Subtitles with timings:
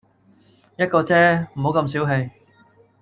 [0.77, 2.31] 一個啫，唔好咁小氣